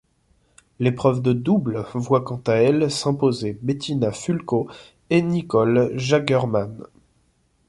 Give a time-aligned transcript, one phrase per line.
[0.79, 4.67] L'épreuve de double voit quant à elle s'imposer Bettina Fulco
[5.11, 6.87] et Nicole Jagerman.